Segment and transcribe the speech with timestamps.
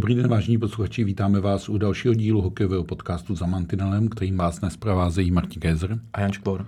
[0.00, 4.58] Dobrý den, vážení posluchači, vítáme vás u dalšího dílu hokejového podcastu za Mantinelem, kterým vás
[4.58, 6.66] dnes provázejí Martin Kézer a Jan Škvor.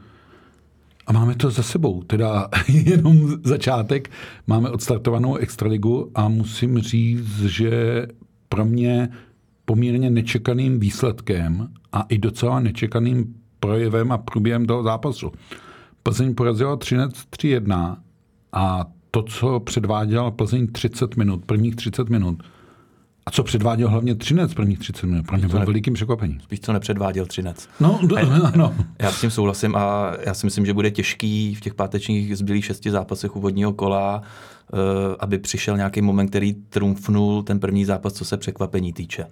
[1.07, 4.11] A máme to za sebou, teda jenom začátek.
[4.47, 8.07] Máme odstartovanou extraligu a musím říct, že
[8.49, 9.09] pro mě
[9.65, 15.33] poměrně nečekaným výsledkem a i docela nečekaným projevem a průběhem toho zápasu.
[16.03, 17.97] Plzeň porazila 13-3-1
[18.53, 22.43] a to, co předváděl Plzeň 30 minut, prvních 30 minut,
[23.27, 26.41] a co předváděl hlavně Třinec prvních 30 minut, pro mě bylo velikým překvapením.
[26.41, 27.69] Spíš co nepředváděl Třinec.
[27.81, 28.17] No, do,
[28.57, 28.75] no.
[28.99, 32.65] Já s tím souhlasím a já si myslím, že bude těžký v těch pátečních zbylých
[32.65, 34.23] šesti zápasech úvodního kola,
[34.73, 34.79] uh,
[35.21, 39.27] aby přišel nějaký moment, který trumfnul ten první zápas, co se překvapení týče.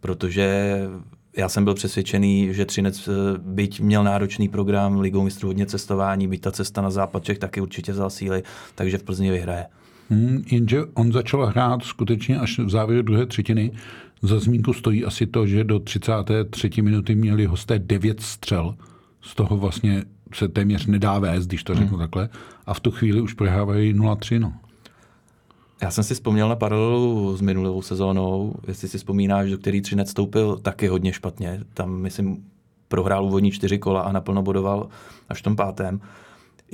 [0.00, 0.78] Protože
[1.36, 6.28] já jsem byl přesvědčený, že Třinec, eh, byť měl náročný program, ligou mistrů hodně cestování,
[6.28, 8.42] byť ta cesta na západ Čech taky určitě vzal síly,
[8.74, 9.66] takže v Plzni vyhraje.
[10.10, 13.72] Hmm, jenže on začal hrát skutečně až v závěru druhé třetiny.
[14.22, 16.82] Za zmínku stojí asi to, že do 33.
[16.82, 18.74] minuty měli hosté 9 střel.
[19.22, 21.98] Z toho vlastně se téměř nedá vést, když to řeknu hmm.
[21.98, 22.28] takhle.
[22.66, 24.40] A v tu chvíli už prohrávají 0-3.
[24.40, 24.52] No.
[25.82, 30.10] Já jsem si vzpomněl na paralelu s minulou sezónou, jestli si vzpomínáš, do který Třinec
[30.10, 31.60] stoupil taky hodně špatně.
[31.74, 32.44] Tam, myslím,
[32.88, 34.88] prohrál úvodní čtyři kola a naplno bodoval
[35.28, 36.00] až v tom pátém.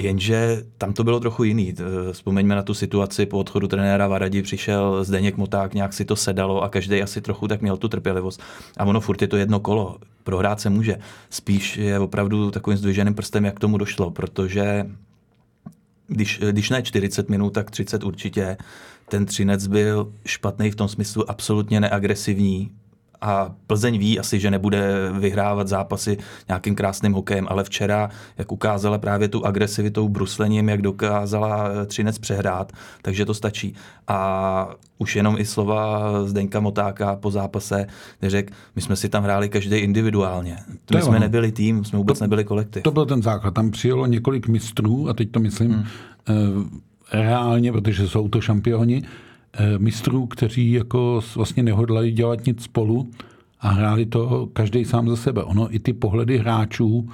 [0.03, 1.75] Jenže tam to bylo trochu jiný.
[2.13, 6.63] Vzpomeňme na tu situaci, po odchodu trenéra Varadi přišel Zdeněk Moták, nějak si to sedalo
[6.63, 8.43] a každý asi trochu tak měl tu trpělivost.
[8.77, 10.97] A ono furt je to jedno kolo, prohrát se může.
[11.31, 14.87] Spíš je opravdu takovým zdviženým prstem, jak k tomu došlo, protože
[16.07, 18.57] když, když ne 40 minut, tak 30 určitě.
[19.09, 22.71] Ten Třinec byl špatný v tom smyslu absolutně neagresivní,
[23.21, 26.19] a Plzeň ví asi, že nebude vyhrávat zápasy
[26.49, 32.73] nějakým krásným hokejem, ale včera, jak ukázala právě tu agresivitou bruslením, jak dokázala Třinec přehrát,
[33.03, 33.75] takže to stačí.
[34.09, 37.87] A už jenom i slova Zdeňka Motáka po zápase,
[38.21, 40.57] kde řekl, my jsme si tam hráli každý individuálně.
[40.85, 41.19] To my jsme ono.
[41.19, 42.83] nebyli tým, jsme vůbec to, nebyli kolektiv.
[42.83, 43.55] To byl ten základ.
[43.55, 45.85] Tam přijelo několik mistrů, a teď to myslím hmm.
[46.57, 46.65] uh,
[47.13, 49.30] reálně, protože jsou to šampioni, Eh,
[49.79, 53.11] mistrů, kteří jako vlastně nehodlali dělat nic spolu
[53.61, 55.43] a hráli to každý sám za sebe.
[55.43, 57.09] Ono i ty pohledy hráčů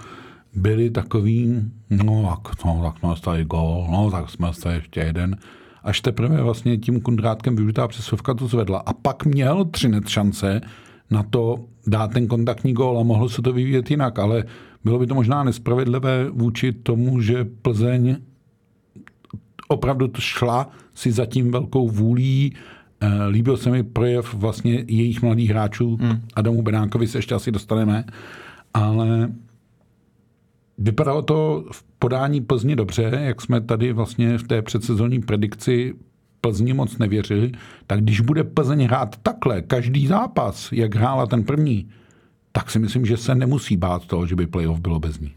[0.54, 5.36] byly takový, no tak, no, tak jsme dostali gol, no tak jsme dostali ještě jeden.
[5.82, 8.78] Až teprve vlastně tím kundrátkem využitá přesovka to zvedla.
[8.78, 10.60] A pak měl Třinec šance
[11.10, 14.44] na to dát ten kontaktní gól a mohlo se to vyvíjet jinak, ale
[14.84, 18.16] bylo by to možná nespravedlivé vůči tomu, že Plzeň
[19.68, 22.54] opravdu to šla si zatím velkou vůlí.
[23.00, 25.96] Eh, líbil se mi projev vlastně jejich mladých hráčů.
[26.00, 26.20] Hmm.
[26.34, 28.04] Adamu Benánkovi se ještě asi dostaneme.
[28.74, 29.32] Ale
[30.78, 35.94] vypadalo to v podání Plzně dobře, jak jsme tady vlastně v té předsezonní predikci
[36.40, 37.52] Plzni moc nevěřili,
[37.86, 41.88] tak když bude Plzeň hrát takhle každý zápas, jak hrála ten první,
[42.52, 45.32] tak si myslím, že se nemusí bát toho, že by playoff bylo bez ní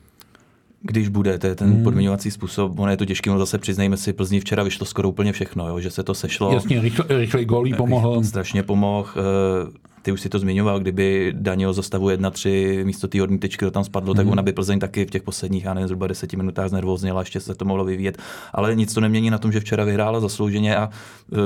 [0.81, 1.83] když bude, to je ten hmm.
[1.83, 5.67] podmiňovací způsob, ono je to těžké, zase přiznejme si, Plzni včera vyšlo skoro úplně všechno,
[5.67, 6.53] jo, že se to sešlo.
[6.53, 8.23] Jasně, rychle, rychlej gólí pomohl.
[8.23, 9.09] Strašně pomohl.
[9.15, 13.65] Eh, ty už si to zmiňoval, kdyby Daniel za stavu 1-3 místo té hodné tečky,
[13.65, 14.17] kdo tam spadlo, hmm.
[14.17, 17.39] tak ona by Plzeň taky v těch posledních, já nevím, zhruba 10 minutách znervozněla, ještě
[17.39, 18.17] se to mohlo vyvíjet.
[18.53, 20.89] Ale nic to nemění na tom, že včera vyhrála zaslouženě a
[21.31, 21.39] uh,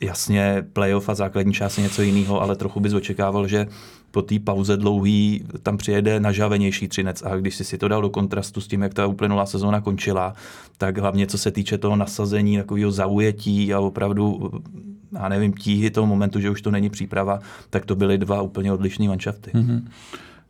[0.00, 3.66] jasně playoff a základní část je něco jiného, ale trochu bys očekával, že
[4.10, 7.22] po té pauze dlouhý tam přijede nažavenější třinec.
[7.22, 10.34] A když si si to dal do kontrastu s tím, jak ta uplynulá sezóna končila,
[10.78, 14.50] tak hlavně co se týče toho nasazení, takového zaujetí a opravdu
[15.12, 17.38] já nevím, tíhy toho momentu, že už to není příprava,
[17.70, 19.50] tak to byly dva úplně odlišné manšafty.
[19.54, 19.82] Mm-hmm.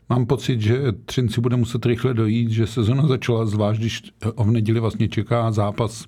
[0.08, 4.02] Mám pocit, že Třinci bude muset rychle dojít, že sezona začala, zvlášť když
[4.36, 6.06] v neděli vlastně čeká zápas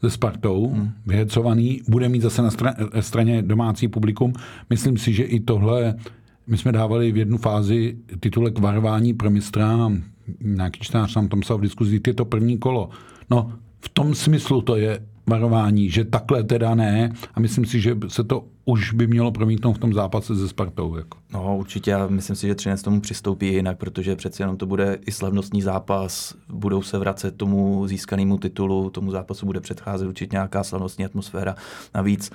[0.00, 0.90] se Spartou, hmm.
[1.06, 2.50] vyhecovaný, bude mít zase na
[3.00, 4.32] straně domácí publikum.
[4.70, 5.94] Myslím si, že i tohle
[6.46, 9.92] my jsme dávali v jednu fázi titulek varování pro mistra,
[10.40, 12.90] nějaký čtenář nám tam psal v diskuzi, je to první kolo.
[13.30, 17.96] No, v tom smyslu to je varování, že takhle teda ne a myslím si, že
[18.08, 20.96] se to už by mělo promítnout v tom zápase se Spartou.
[20.96, 21.18] Jako.
[21.32, 24.98] No určitě, já myslím si, že Třinec tomu přistoupí jinak, protože přeci jenom to bude
[25.06, 30.64] i slavnostní zápas, budou se vracet tomu získanému titulu, tomu zápasu bude předcházet určitě nějaká
[30.64, 31.54] slavnostní atmosféra.
[31.94, 32.30] Navíc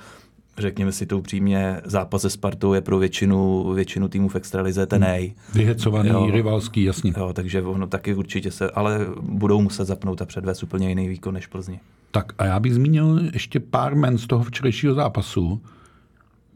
[0.58, 5.00] řekněme si to upřímně, zápas se Spartou je pro většinu, většinu týmů v extralize ten
[5.00, 5.34] nej.
[5.54, 7.12] Vyhecovaný, jo, rivalský, jasně.
[7.16, 11.34] Jo, takže ono taky určitě se, ale budou muset zapnout a předvést úplně jiný výkon
[11.34, 11.80] než Plzni.
[12.12, 15.62] Tak a já bych zmínil ještě pár men z toho včerejšího zápasu.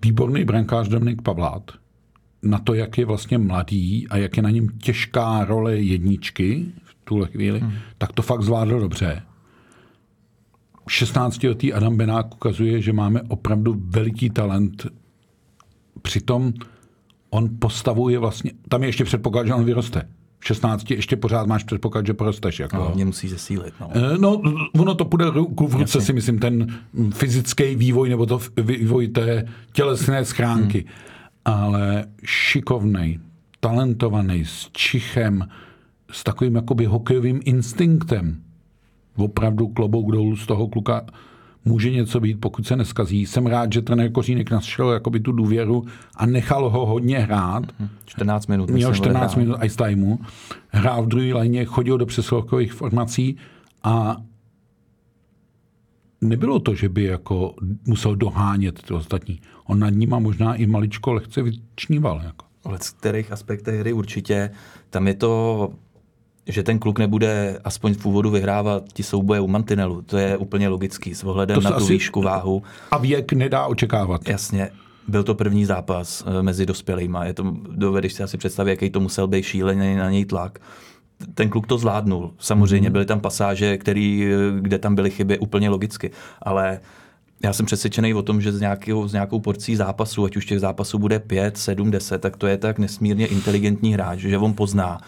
[0.04, 1.70] Výborný brankář Dominik Pavlát.
[2.42, 6.96] Na to, jak je vlastně mladý a jak je na něm těžká role jedničky v
[7.04, 7.72] tuhle chvíli, hmm.
[7.98, 9.22] tak to fakt zvládl dobře.
[10.88, 14.86] 16 letý Adam Benák ukazuje, že máme opravdu veliký talent
[16.02, 16.52] přitom
[17.30, 20.08] on postavuje vlastně, tam je ještě předpoklad, že on vyroste.
[20.46, 22.60] V 16 ještě pořád máš předpoklad, že porosteš.
[22.60, 22.76] Jako.
[22.76, 23.74] Hlavně musí zesílit.
[23.80, 23.90] No.
[23.94, 24.42] Eh, No,
[24.78, 26.66] ono to půjde ruku v ruce, si myslím, ten
[27.14, 30.78] fyzický vývoj nebo to vývoj té tělesné schránky.
[30.78, 30.94] Hmm.
[31.44, 33.18] Ale šikovnej,
[33.60, 35.48] talentovaný, s čichem,
[36.10, 38.42] s takovým jakoby hokejovým instinktem.
[39.16, 41.06] Opravdu klobouk dolů z toho kluka
[41.66, 43.26] může něco být, pokud se neskazí.
[43.26, 45.84] Jsem rád, že trenér Kořínek našel jakoby tu důvěru
[46.16, 47.64] a nechal ho hodně hrát.
[48.04, 48.70] 14 minut.
[48.70, 49.46] Měl myslím, 14 odehrál.
[49.46, 50.18] minut ice timeu,
[50.68, 53.36] hrál v druhé lajně, chodil do přesilovkových formací
[53.82, 54.16] a
[56.20, 57.54] nebylo to, že by jako
[57.86, 59.40] musel dohánět ty ostatní.
[59.64, 62.20] On nad nima možná i maličko lehce vyčníval.
[62.24, 62.46] Jako.
[62.64, 64.50] Ale z kterých aspektech hry určitě.
[64.90, 65.72] Tam je to,
[66.48, 70.02] že ten kluk nebude aspoň v úvodu vyhrávat ti souboje u mantinelu.
[70.02, 72.62] To je úplně logický s ohledem na tu asi- výšku váhu.
[72.90, 74.28] A věk nedá očekávat.
[74.28, 74.70] Jasně,
[75.08, 77.24] byl to první zápas eh, mezi dospělýma.
[77.24, 80.58] Je to, dovedeš si asi představit, jaký to musel být šílený na něj tlak.
[81.34, 82.34] Ten kluk to zvládnul.
[82.38, 86.10] Samozřejmě byly tam pasáže, který, eh, kde tam byly chyby úplně logicky,
[86.42, 86.80] ale
[87.44, 90.60] já jsem přesvědčený o tom, že s nějakou, s nějakou porcí zápasů, ať už těch
[90.60, 95.00] zápasů bude 5, 7, 10, tak to je tak nesmírně inteligentní hráč, že on pozná,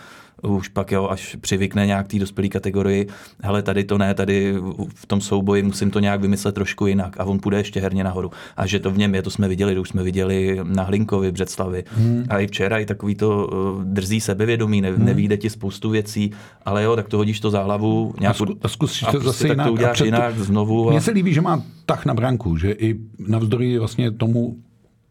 [0.42, 3.08] už pak jo, až přivykne nějak té dospělé kategorii,
[3.42, 4.54] hele, tady to ne, tady
[4.94, 8.30] v tom souboji musím to nějak vymyslet trošku jinak a on půjde ještě herně nahoru.
[8.56, 11.32] A že to v něm je, to jsme viděli, to už jsme viděli na Hlinkovi,
[11.32, 11.84] Břeclavi.
[11.96, 12.24] Hmm.
[12.28, 15.04] A i včera i takový to uh, drzí sebevědomí, ne, hmm.
[15.04, 16.30] nevíde ti spoustu věcí,
[16.64, 19.20] ale jo, tak to hodíš to za hlavu, A, nějakou, zku, a zkusíš a to
[19.20, 19.66] prostě zase tak jinak.
[19.66, 20.88] to a uděláš před- jinak znovu.
[20.88, 20.90] A...
[20.90, 24.56] Mně se líbí, že má tah na branku, že i navzdory vlastně tomu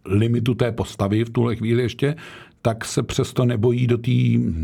[0.06, 2.15] limitu té postavy v tuhle chvíli ještě,
[2.62, 4.12] tak se přesto nebojí do té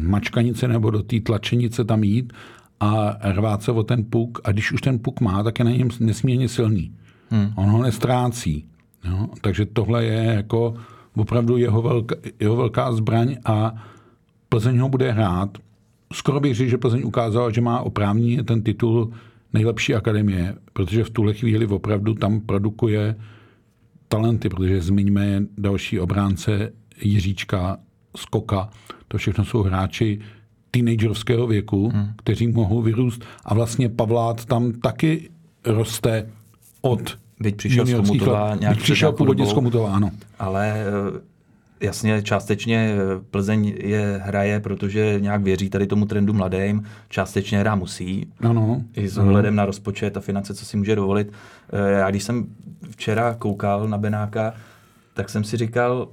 [0.04, 2.34] mačkanice nebo do té tlačenice tam jít
[2.80, 4.42] a rvát se o ten puk.
[4.44, 6.92] A když už ten puk má, tak je na něm nesmírně silný.
[7.30, 7.54] Hmm.
[7.56, 8.66] On ho nestrácí.
[9.04, 9.28] Jo?
[9.42, 10.74] Takže tohle je jako
[11.16, 13.76] opravdu jeho velká, jeho velká zbraň a
[14.50, 15.58] Plzeň ho bude hrát.
[16.14, 19.12] Skoro bych řekl, že Plzeň ukázala, že má oprávnění ten titul
[19.54, 23.16] nejlepší akademie, protože v tuhle chvíli opravdu tam produkuje
[24.08, 26.74] talenty, protože zmiňme další obránce
[27.06, 27.78] Jiříčka,
[28.18, 28.70] Skoka,
[29.08, 30.20] to všechno jsou hráči
[30.72, 32.08] teenagerovského věku, hmm.
[32.18, 35.30] kteří mohou vyrůst a vlastně Pavlát tam taky
[35.66, 36.30] roste
[36.82, 38.60] od Byť přišel z let.
[38.60, 40.12] nějak přišel původně z Chomutova, ano.
[40.40, 41.22] ale eh,
[41.86, 47.76] jasně částečně eh, Plzeň je hraje, protože nějak věří tady tomu trendu mladým, částečně hra
[47.76, 48.82] musí, Ano.
[48.96, 51.32] i s ohledem na rozpočet a finance, co si může dovolit.
[51.74, 52.46] Eh, Já když jsem
[52.90, 54.54] včera koukal na Benáka,
[55.14, 56.08] tak jsem si říkal,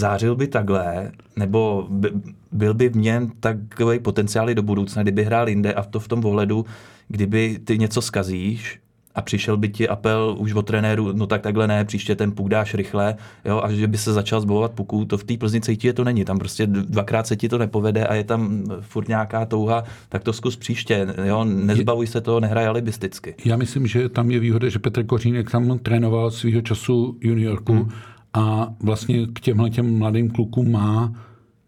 [0.00, 2.10] zářil by takhle, nebo by,
[2.52, 6.08] byl by v něm takový potenciál i do budoucna, kdyby hrál jinde a to v
[6.08, 6.66] tom ohledu,
[7.08, 8.80] kdyby ty něco skazíš
[9.14, 12.48] a přišel by ti apel už od trenéru, no tak takhle ne, příště ten puk
[12.48, 15.92] dáš rychle, jo, a že by se začal zbavovat puků, to v té Plzni cítí
[15.92, 19.84] to není, tam prostě dvakrát se ti to nepovede a je tam furt nějaká touha,
[20.08, 23.34] tak to zkus příště, jo, nezbavuj se toho, nehraj alibisticky.
[23.44, 27.90] Já myslím, že tam je výhoda, že Petr Kořínek tam trénoval svýho času juniorku hmm.
[28.34, 31.12] A vlastně k těmhle těm mladým klukům má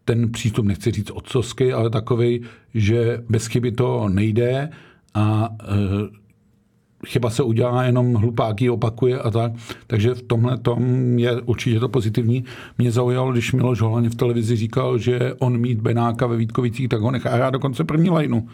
[0.04, 2.42] ten přístup, nechci říct otcovský, ale takový,
[2.74, 4.70] že bez chyby to nejde
[5.14, 6.22] a e,
[7.06, 9.52] chyba se udělá, jenom hlupáky opakuje a tak.
[9.86, 10.82] Takže v tomhle tom
[11.18, 12.44] je určitě to pozitivní.
[12.78, 17.00] Mě zaujalo, když Miloš Holaň v televizi říkal, že on mít Benáka ve Vítkovicích, tak
[17.00, 18.48] ho nechá hrát dokonce první lajnu.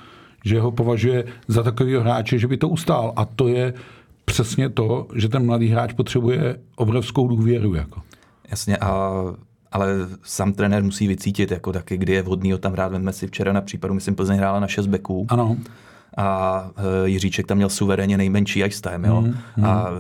[0.45, 3.13] Že ho považuje za takového hráče, že by to ustál.
[3.17, 3.75] A to je
[4.29, 7.75] přesně to, že ten mladý hráč potřebuje obrovskou důvěru.
[7.75, 8.03] Jako.
[8.51, 9.13] Jasně, a,
[9.73, 9.89] ale
[10.23, 12.93] sám trenér musí vycítit, jako taky, kdy je vhodný ho tam hrát.
[12.93, 15.27] Vemme si včera na případu, myslím, Plzeň hrála na 6 beků.
[15.29, 15.57] Ano.
[16.17, 19.21] a e, Jiříček tam měl suverénně nejmenší ice time, jo.
[19.21, 19.91] Mm, a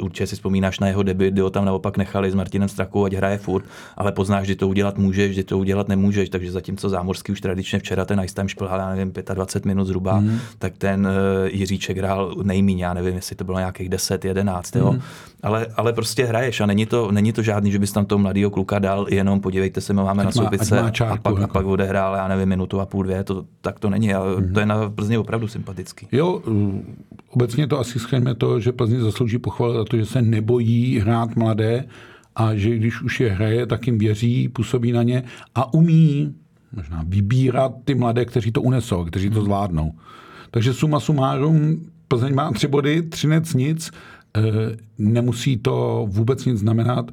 [0.00, 3.12] určitě si vzpomínáš na jeho debut, kdy ho tam naopak nechali s Martinem Strakou, ať
[3.12, 3.64] hraje furt,
[3.96, 7.78] ale poznáš, že to udělat můžeš, že to udělat nemůžeš, takže zatímco Zámorský už tradičně
[7.78, 10.38] včera ten ice time šplhal, já nevím, 25 minut zhruba, mm.
[10.58, 14.92] tak ten uh, Jiříček hrál nejmíň, já nevím, jestli to bylo nějakých 10, 11, jo.
[14.92, 15.00] Mm.
[15.42, 18.50] Ale, ale prostě hraješ a není to, není to žádný, že bys tam toho mladého
[18.50, 21.52] kluka dal, jenom podívejte se, my máme Ať na soupice a pak, a jako.
[21.52, 24.52] pak odehrál, já nevím, minutu a půl, dvě, to, tak to není, ale Mhm.
[24.52, 26.08] to je na Plzni opravdu sympatický.
[26.12, 26.74] Jo, uh,
[27.30, 31.36] obecně to asi schrňme to, že Plzeň zaslouží pochvalu za to, že se nebojí hrát
[31.36, 31.84] mladé
[32.36, 35.22] a že když už je hraje, tak jim věří, působí na ně
[35.54, 36.34] a umí
[36.72, 39.92] možná vybírat ty mladé, kteří to unesou, kteří to zvládnou.
[40.50, 43.90] Takže suma sumárum, Plzeň má tři body, třinec nic,
[44.36, 44.40] eh,
[44.98, 47.10] nemusí to vůbec nic znamenat.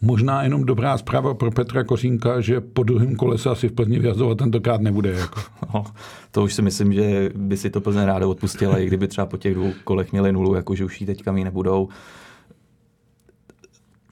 [0.00, 3.98] Možná jenom dobrá zpráva pro Petra Kořínka, že po druhém kole se asi v Plzni
[3.98, 5.10] vyhazovat tentokrát nebude.
[5.10, 5.40] Jako.
[5.74, 5.84] No,
[6.30, 9.36] to už si myslím, že by si to Plzeň ráda odpustila, i kdyby třeba po
[9.36, 11.88] těch dvou kolech měli nulu, jakože už jí teďka mít nebudou.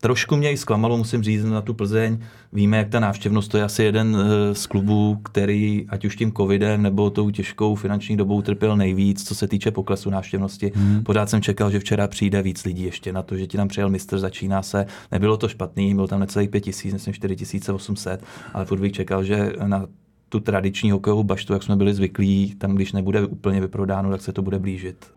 [0.00, 2.18] Trošku mě i zklamalo, musím říct, na tu Plzeň.
[2.52, 6.32] Víme, jak ta návštěvnost, to je asi jeden eh, z klubů, který ať už tím
[6.32, 10.72] covidem nebo tou těžkou finanční dobou trpěl nejvíc, co se týče poklesu návštěvnosti.
[10.74, 11.02] Hmm.
[11.02, 13.90] Pořád jsem čekal, že včera přijde víc lidí ještě na to, že ti tam přijel
[13.90, 14.86] mistr, začíná se.
[15.12, 18.24] Nebylo to špatný, bylo tam necelých pět tisíc, myslím 4800,
[18.54, 19.86] ale furt bych čekal, že na
[20.28, 24.32] tu tradiční hokejovou baštu, jak jsme byli zvyklí, tam když nebude úplně vyprodáno, tak se
[24.32, 25.12] to bude blížit.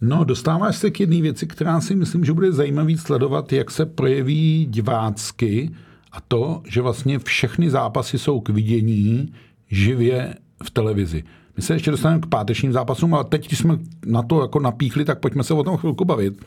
[0.00, 3.86] No, dostáváš se k jedné věci, která si myslím, že bude zajímavý sledovat, jak se
[3.86, 5.70] projeví divácky
[6.12, 9.32] a to, že vlastně všechny zápasy jsou k vidění
[9.70, 11.24] živě v televizi.
[11.56, 15.04] My se ještě dostaneme k pátečním zápasům, ale teď, když jsme na to jako napíchli,
[15.04, 16.44] tak pojďme se o tom chvilku bavit.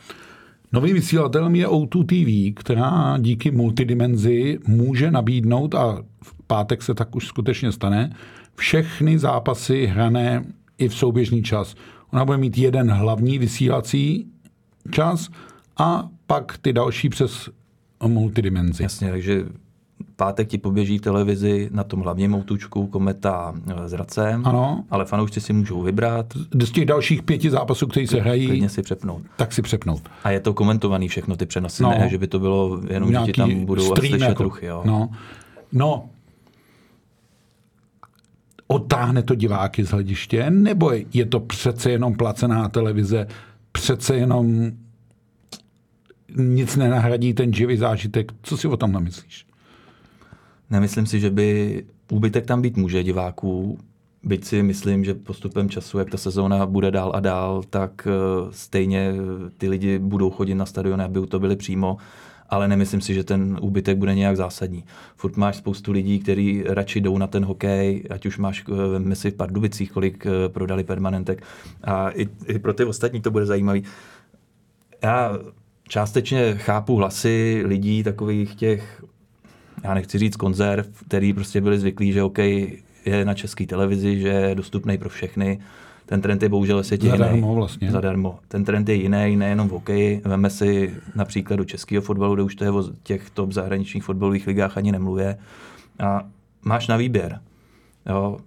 [0.72, 7.16] Novým vysílatelem je O2 TV, která díky multidimenzi může nabídnout, a v pátek se tak
[7.16, 8.16] už skutečně stane,
[8.54, 10.44] všechny zápasy hrané
[10.78, 11.74] i v souběžný čas.
[12.12, 14.26] Ona bude mít jeden hlavní vysílací
[14.90, 15.28] čas
[15.78, 17.48] a pak ty další přes
[18.06, 18.82] multidimenzi.
[18.82, 19.44] Jasně, takže
[20.16, 24.84] pátek ti poběží televizi na tom hlavním outučku Kometa eh, s Racem, ano.
[24.90, 26.26] ale fanoušci si můžou vybrat.
[26.62, 29.22] Z těch dalších pěti zápasů, které se hrají, klidně si přepnout.
[29.36, 30.02] tak si přepnout.
[30.24, 31.90] A je to komentovaný všechno ty přenosy, no.
[31.90, 34.66] ne, že by to bylo jenom, že ti tam budou slyšet jako, ruchy.
[34.66, 34.82] Jo.
[34.84, 35.10] No.
[35.72, 36.08] no,
[38.70, 43.26] otáhne to diváky z hlediště, nebo je to přece jenom placená televize,
[43.72, 44.70] přece jenom
[46.36, 48.32] nic nenahradí ten živý zážitek.
[48.42, 49.46] Co si o tom namyslíš?
[50.70, 53.78] Nemyslím si, že by úbytek tam být může diváků,
[54.22, 58.10] byť si myslím, že postupem času, jak ta sezóna bude dál a dál, tak eh,
[58.50, 59.12] stejně
[59.58, 61.96] ty lidi budou chodit na stadiony, aby to byli přímo
[62.50, 64.84] ale nemyslím si, že ten úbytek bude nějak zásadní.
[65.16, 68.64] Furt máš spoustu lidí, kteří radši jdou na ten hokej, ať už máš
[69.10, 71.42] eh, si v Pardubicích, kolik eh, prodali permanentek.
[71.84, 73.84] A i, i pro ty ostatní to bude zajímavý.
[75.02, 75.38] Já
[75.88, 79.04] částečně chápu hlasy lidí, takových těch,
[79.84, 84.28] já nechci říct konzerv, který prostě byli zvyklí, že hokej je na české televizi, že
[84.28, 85.60] je dostupný pro všechny
[86.10, 87.54] ten trend je bohužel ve světě Zadarmo jiný.
[87.54, 87.90] vlastně.
[87.90, 88.38] Zadarmo.
[88.48, 90.20] Ten trend je jiný, nejenom v hokeji.
[90.24, 94.46] Veme si například do českého fotbalu, kde už to je o těch top zahraničních fotbalových
[94.46, 95.38] ligách ani nemluvě.
[95.98, 96.22] A
[96.62, 97.40] máš na výběr.
[98.08, 98.38] Jo.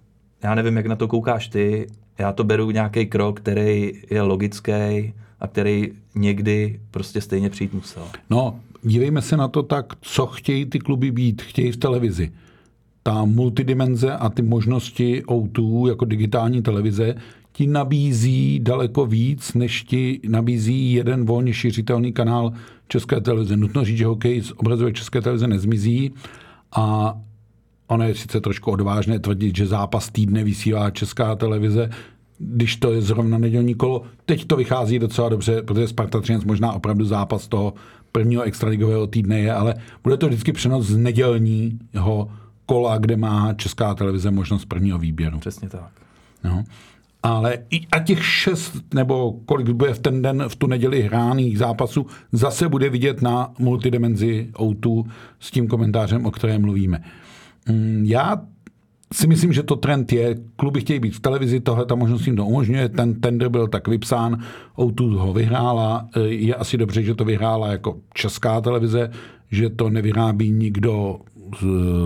[0.42, 1.86] Já nevím, jak na to koukáš ty.
[2.18, 8.02] Já to beru nějaký krok, který je logický a který někdy prostě stejně přijít musel.
[8.30, 11.42] No, dívejme se na to tak, co chtějí ty kluby být.
[11.42, 12.32] Chtějí v televizi
[13.02, 17.14] ta multidimenze a ty možnosti O2 jako digitální televize
[17.56, 22.52] ti nabízí daleko víc, než ti nabízí jeden volně šiřitelný kanál
[22.88, 23.56] České televize.
[23.56, 26.12] Nutno říct, že hokej z obrazové České televize nezmizí
[26.76, 27.14] a
[27.86, 31.90] ono je sice trošku odvážné tvrdit, že zápas týdne vysílá Česká televize,
[32.38, 34.02] když to je zrovna nedělní kolo.
[34.26, 37.74] Teď to vychází docela dobře, protože Sparta Třinec možná opravdu zápas toho
[38.12, 42.28] prvního extraligového týdne je, ale bude to vždycky přenos z nedělního
[42.66, 45.38] kola, kde má Česká televize možnost prvního výběru.
[45.38, 45.90] Přesně tak.
[46.44, 46.64] No.
[47.24, 51.58] Ale i, a těch šest, nebo kolik bude v ten den, v tu neděli hráných
[51.58, 55.04] zápasů, zase bude vidět na multidimenzi O2
[55.40, 57.02] s tím komentářem, o kterém mluvíme.
[57.68, 58.42] Mm, já
[59.12, 62.36] si myslím, že to trend je, kluby chtějí být v televizi, tohle ta možnost jim
[62.36, 64.38] to umožňuje, ten tender byl tak vypsán,
[64.76, 69.10] O2 ho vyhrála, je asi dobře, že to vyhrála jako česká televize,
[69.50, 71.20] že to nevyrábí nikdo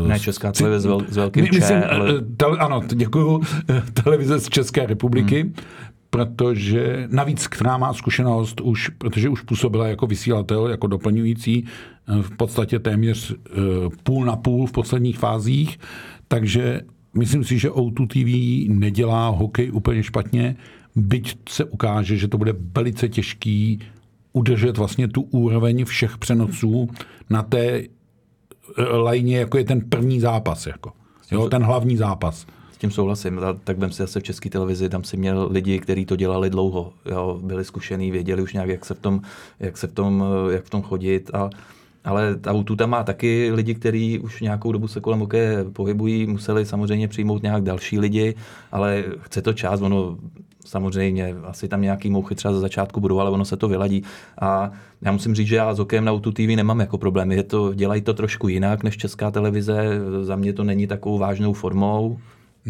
[0.06, 2.10] ne Česká televize s, vel, s velkým my, myslím, ale...
[2.10, 3.42] Eh, tele, ano, děkuju.
[4.04, 5.42] Televize z České republiky.
[5.42, 5.54] Hmm
[6.10, 12.36] protože navíc, která má zkušenost už, protože už působila jako vysílatel, jako doplňující eh, v
[12.36, 13.60] podstatě téměř eh,
[14.02, 15.78] půl na půl v posledních fázích,
[16.28, 16.80] takže
[17.14, 20.56] myslím si, že O2 TV nedělá hokej úplně špatně,
[20.96, 23.78] byť se ukáže, že to bude velice těžký
[24.32, 26.88] udržet vlastně tu úroveň všech přenosů
[27.30, 27.82] na té
[28.78, 30.66] lajně, jako je ten první zápas.
[30.66, 30.92] Jako.
[31.30, 32.46] Jo, ten hlavní zápas.
[32.72, 33.40] S tím souhlasím.
[33.64, 36.92] Tak vem si zase v české televizi, tam si měl lidi, kteří to dělali dlouho.
[37.06, 39.20] Jo, byli zkušený, věděli už nějak, jak se v tom,
[39.60, 41.30] jak se v tom, jak v tom chodit.
[41.34, 41.50] A,
[42.04, 46.26] ale ta Autu tam má taky lidi, kteří už nějakou dobu se kolem hokeje pohybují,
[46.26, 48.34] museli samozřejmě přijmout nějak další lidi,
[48.72, 50.18] ale chce to čas, ono
[50.68, 54.02] samozřejmě, asi tam nějaký mouchy třeba za začátku budou, ale ono se to vyladí.
[54.40, 54.70] A
[55.02, 57.34] já musím říct, že já s okem na Auto TV nemám jako problémy.
[57.34, 60.00] Je to, dělají to trošku jinak než česká televize.
[60.22, 62.18] Za mě to není takovou vážnou formou.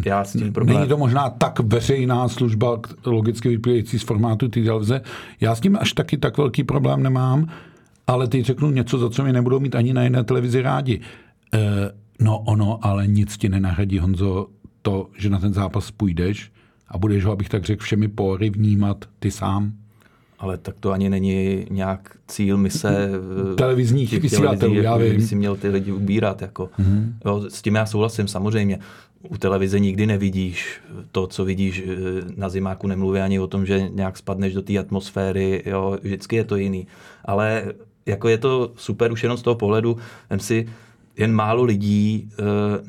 [0.07, 0.77] Já s tím problém...
[0.77, 5.01] Není to možná tak veřejná služba, logicky vyplývající z formátu té televize.
[5.41, 7.49] Já s tím až taky tak velký problém nemám,
[8.07, 11.01] ale teď řeknu něco, za co mi nebudou mít ani na jiné televizi rádi.
[11.55, 11.59] E,
[12.21, 14.47] no ono, ale nic ti nenahradí, Honzo,
[14.83, 16.51] to, že na ten zápas půjdeš
[16.89, 19.73] a budeš ho, abych tak řekl, všemi pory vnímat ty sám.
[20.39, 23.11] Ale tak to ani není nějak cíl mise
[23.57, 25.27] televizních vysílatelů, já jako, vím.
[25.27, 26.43] si měl ty lidi ubírat.
[26.43, 26.71] Jako.
[26.79, 27.13] Mm-hmm.
[27.25, 28.79] Jo, s tím já souhlasím samozřejmě.
[29.29, 30.81] U televize nikdy nevidíš
[31.13, 31.95] to, co vidíš eh,
[32.37, 36.45] na zimáku, nemluví ani o tom, že nějak spadneš do té atmosféry, jo, vždycky je
[36.45, 36.87] to jiný.
[37.25, 37.73] Ale
[38.07, 39.97] jako je to super už jenom z toho pohledu,
[40.31, 40.69] vem si,
[41.19, 42.43] jen málo lidí e,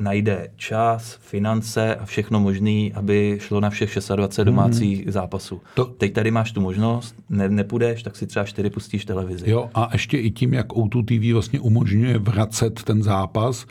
[0.04, 5.12] najde čas, finance a všechno možné, aby šlo na všech 26 domácích mm.
[5.12, 5.62] zápasů.
[5.74, 5.86] To...
[5.86, 9.50] Teď tady máš tu možnost, ne, nepůjdeš, tak si třeba čtyři pustíš televizi.
[9.50, 13.66] Jo, a ještě i tím, jak O2 TV vlastně umožňuje vracet ten zápas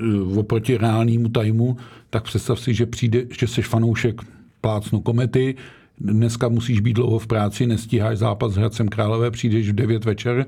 [0.00, 1.76] e, oproti reálnému tajmu,
[2.10, 4.20] tak představ si, že přijde, že jsi fanoušek
[4.60, 5.54] plácnu komety,
[6.00, 10.46] dneska musíš být dlouho v práci, nestíháš zápas s Hradcem Králové, přijdeš v 9 večer,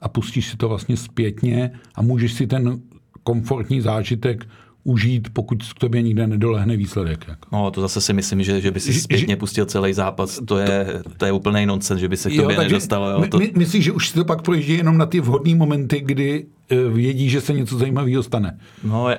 [0.00, 2.80] a pustíš si to vlastně zpětně a můžeš si ten
[3.22, 4.46] komfortní zážitek
[4.84, 7.24] užít, pokud k tobě nikde nedolehne výsledek.
[7.28, 7.48] Jako.
[7.52, 10.40] No, to zase si myslím, že, že by si zpětně pustil celý zápas.
[10.46, 13.10] To je, to je úplný nonsens, že by se k tobě jo, nedostalo.
[13.10, 13.38] Jo, to...
[13.38, 17.30] My, myslíš, že už si to pak projíždí jenom na ty vhodné momenty, kdy vědí,
[17.30, 18.58] že se něco zajímavého stane.
[18.84, 19.18] No, je,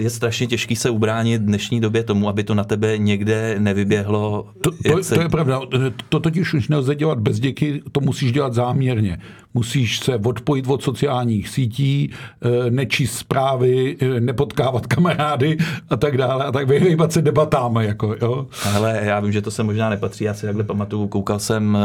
[0.00, 4.48] je strašně těžký se ubránit v dnešní době tomu, aby to na tebe někde nevyběhlo.
[4.60, 5.14] To, to, se...
[5.14, 5.60] to je pravda.
[6.08, 9.18] To totiž už nelze dělat bez děky, to musíš dělat záměrně.
[9.54, 12.10] Musíš se odpojit od sociálních sítí,
[12.42, 15.56] eh, nečíst zprávy, eh, nepotkávat kamarády
[15.90, 17.76] a tak dále a tak vyhýbat se debatám.
[17.76, 18.46] Jako, jo?
[18.74, 20.24] Ale já vím, že to se možná nepatří.
[20.24, 21.78] Já si takhle pamatuju, koukal jsem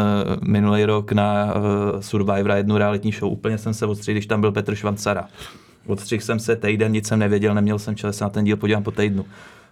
[0.48, 1.54] minulý rok na
[2.00, 3.32] Survivor jednu realitní show.
[3.32, 5.28] Úplně jsem se odstřel, když tam byl Petr Švan Sara.
[5.88, 8.92] Odstřihl jsem se týden, nic jsem nevěděl, neměl jsem čas, na ten díl podívám po
[8.92, 9.26] týdnu.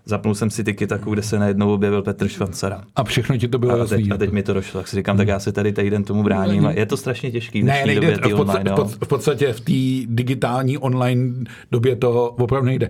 [0.05, 2.83] Zapnul jsem si tyky taku, kde se najednou objevil Petr Švancara.
[2.95, 5.13] A všechno ti to bylo a teď, a teď mi to došlo, tak si říkám,
[5.13, 5.17] hmm.
[5.17, 6.67] tak já se tady týden tomu bráním.
[6.67, 8.87] A je to strašně těžký v ne, nejde, době v, podstatě, online, no.
[8.87, 11.33] v podstatě v té digitální online
[11.71, 12.89] době to opravdu nejde.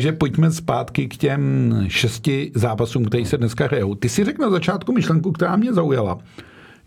[0.00, 3.94] Takže pojďme zpátky k těm šesti zápasům, které se dneska hrajou.
[3.94, 6.18] Ty si řekl na začátku myšlenku, která mě zaujala,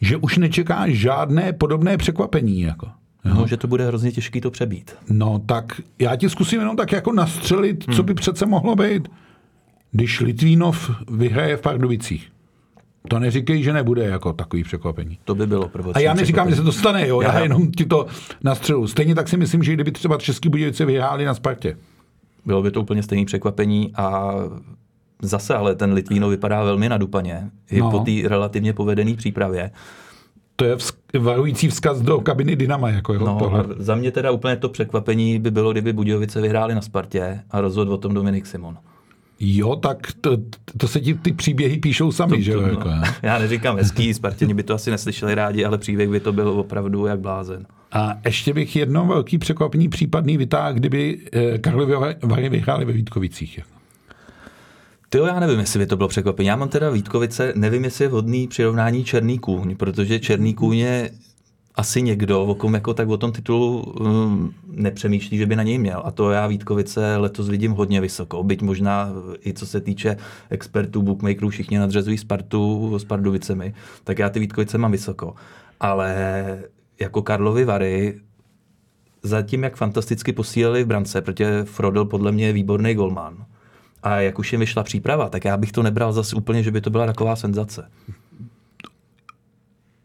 [0.02, 2.62] že už nečeká žádné podobné překvapení.
[2.62, 2.88] Jako.
[3.26, 4.95] No, že to bude hrozně těžký to přebít.
[5.10, 7.95] No, tak já ti zkusím jenom tak jako nastřelit, hmm.
[7.95, 9.10] co by přece mohlo být,
[9.91, 12.32] když Litvínov vyhraje v Pardubicích.
[13.10, 15.17] To neříkej, že nebude jako takový překvapení.
[15.26, 17.21] To by bylo prvotní A já neříkám, že se to stane, jo?
[17.21, 18.08] Já, já jenom ti to
[18.43, 18.88] nastřelu.
[18.88, 21.78] Stejně tak si myslím, že kdyby třeba Český Budějovice vyhráli na Spartě,
[22.45, 24.34] bylo by to úplně stejné překvapení a
[25.21, 27.91] zase ale ten Litvíno vypadá velmi nadupaně i no.
[27.91, 29.71] po té relativně povedené přípravě.
[30.56, 32.89] To je vz- varující vzkaz do kabiny Dynama.
[32.89, 33.65] Jako jo, no, tohle.
[33.77, 37.93] za mě teda úplně to překvapení by bylo, kdyby Budějovice vyhráli na Spartě a rozhodl
[37.93, 38.77] o tom Dominik Simon.
[39.39, 40.38] Jo, tak to,
[40.77, 42.62] to se ti ty příběhy píšou sami, to, že jo?
[42.62, 42.89] No, jako,
[43.21, 47.06] já neříkám hezký, Spartěni by to asi neslyšeli rádi, ale příběh by to byl opravdu
[47.06, 47.65] jak blázen.
[47.93, 53.60] A ještě bych jedno velký překvapení případný vytáhl, kdyby eh, Karlovy Vary vyhráli ve Vítkovicích.
[55.10, 56.47] Ty já nevím, jestli by to bylo překvapení.
[56.47, 61.12] Já mám teda Vítkovice, nevím, jestli je vhodný přirovnání Černý kůň, protože Černý kůň je
[61.75, 65.77] asi někdo, o kom jako tak o tom titulu um, nepřemýšlí, že by na něj
[65.77, 66.01] měl.
[66.06, 68.43] A to já Vítkovice letos vidím hodně vysoko.
[68.43, 69.10] Byť možná
[69.45, 70.17] i co se týče
[70.49, 75.36] expertů, bookmakerů, všichni nadřezují Spartu s Pardubicemi, tak já ty Vítkovice mám vysoko.
[75.79, 76.15] Ale
[76.99, 78.19] jako Karlovy Vary
[79.23, 83.45] zatím, jak fantasticky posílili v brance, protože Frodel podle mě je výborný golman.
[84.03, 86.82] A jak už jim vyšla příprava, tak já bych to nebral zase úplně, že by
[86.82, 87.89] to byla taková senzace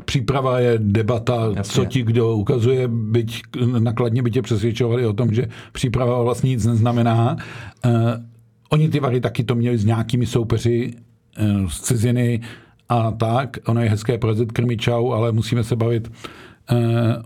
[0.08, 1.74] příprava je debata, Jasně.
[1.74, 3.40] co ti kdo ukazuje, byť
[3.78, 7.36] nakladně by tě přesvědčovali o tom, že příprava vlastně nic neznamená.
[7.84, 7.92] Uh,
[8.68, 10.92] oni ty vary taky to měli s nějakými soupeři
[11.40, 12.40] uh, z ciziny
[12.88, 13.56] a tak.
[13.66, 16.14] Ono je hezké porazit krmičau, ale musíme se bavit uh,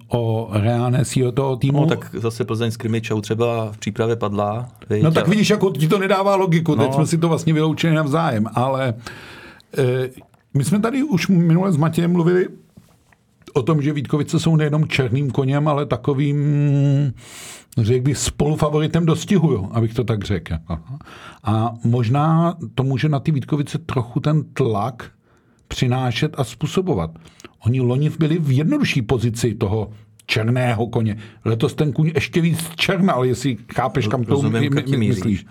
[0.08, 1.80] o reálné síle toho týmu.
[1.80, 4.68] No, tak zase Plzeň s Krmičou třeba v přípravě padla.
[4.90, 5.02] Viď?
[5.02, 6.74] No tak vidíš, jako ti to nedává logiku.
[6.74, 6.84] No.
[6.84, 8.94] Teď jsme si to vlastně vyloučili navzájem, ale
[9.78, 9.84] uh,
[10.54, 12.48] my jsme tady už minule s Matějem mluvili
[13.54, 16.36] o tom, že Vítkovice jsou nejenom černým koněm, ale takovým,
[17.78, 20.54] řekl bych, spolufavoritem dostihu, jo, abych to tak řekl.
[21.44, 25.10] A možná to může na ty Vítkovice trochu ten tlak
[25.68, 27.10] přinášet a způsobovat.
[27.66, 29.90] Oni loni byli v jednodušší pozici toho
[30.26, 31.16] černého koně.
[31.44, 35.46] Letos ten kůň ještě víc černal, jestli chápeš, kam to my, my, myslíš.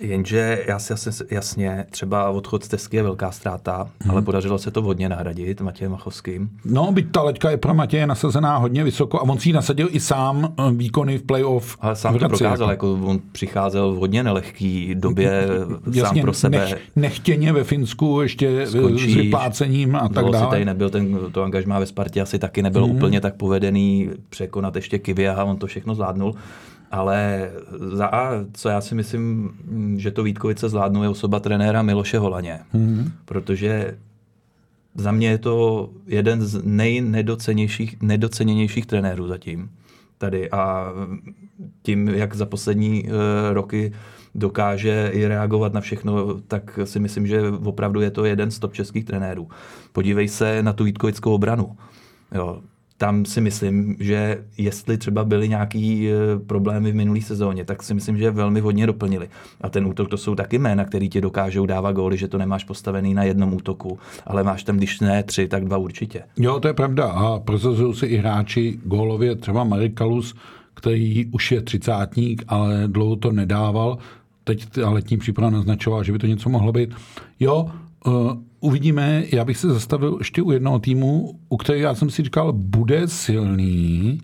[0.00, 4.10] Jenže já si jasně, jasně, třeba odchod z Tesky je velká ztráta, hmm.
[4.10, 6.50] ale podařilo se to hodně nahradit Matějem Machovským.
[6.64, 9.88] No, byť ta leďka je pro Matěje nasazená hodně vysoko a on si ji nasadil
[9.90, 11.76] i sám eh, výkony v playoff.
[11.80, 12.86] Ale sám to prokázal, jako.
[12.86, 15.48] jako on přicházel v hodně nelehký době
[15.86, 16.58] Jasně, sám pro sebe.
[16.58, 20.50] Nech, nechtěně ve Finsku ještě Skončíš, s vyplácením a tak dále.
[20.50, 22.96] tady nebyl ten, to angažmá ve Spartě asi taky nebylo hmm.
[22.96, 26.34] úplně tak povedený překonat ještě Kivy a on to všechno zvládnul
[26.90, 27.50] Ale
[27.92, 29.50] za A, co já si myslím,
[29.96, 32.60] že to Vítkovice zvládnou, je osoba trenéra Miloše Holaně.
[32.74, 33.10] Mm-hmm.
[33.24, 33.98] Protože
[34.94, 39.70] za mě je to jeden z nejnedoceněnějších trenérů zatím
[40.18, 40.92] tady a
[41.82, 43.10] tím, jak za poslední uh,
[43.52, 43.92] roky
[44.34, 48.72] dokáže i reagovat na všechno, tak si myslím, že opravdu je to jeden z top
[48.72, 49.48] českých trenérů.
[49.92, 51.76] Podívej se na tu Vítkovickou obranu.
[52.34, 52.60] Jo,
[52.98, 56.12] tam si myslím, že jestli třeba byly nějaký e,
[56.46, 59.28] problémy v minulé sezóně, tak si myslím, že velmi hodně doplnili.
[59.60, 62.64] A ten útok to jsou taky jména, který ti dokážou dávat góly, že to nemáš
[62.64, 66.22] postavený na jednom útoku, ale máš tam, když ne tři, tak dva určitě.
[66.36, 67.04] Jo, to je pravda.
[67.06, 70.34] A prosazují si i hráči gólově, třeba Marikalus,
[70.74, 73.98] který už je třicátník, ale dlouho to nedával.
[74.44, 76.94] Teď ta letní příprava naznačovala, že by to něco mohlo být.
[77.40, 77.70] Jo,
[78.06, 79.24] uh, uvidíme.
[79.32, 83.08] Já bych se zastavil ještě u jednoho týmu, u kterého já jsem si říkal, bude
[83.08, 84.20] silný.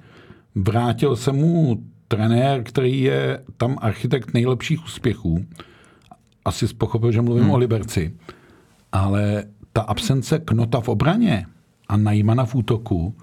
[0.54, 5.44] Vrátil se mu trenér, který je tam architekt nejlepších úspěchů.
[6.44, 7.52] Asi pochopil, že mluvím hmm.
[7.52, 8.14] o Liberci.
[8.92, 11.46] Ale ta absence Knota v obraně
[11.88, 13.14] a Najmana v útoku,